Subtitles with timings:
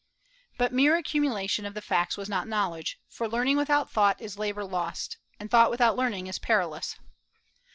[0.57, 5.17] But mere accumulation of facts was not knowledge, for "learning without thought is labor lost;
[5.39, 6.95] and thought without learning is perilous."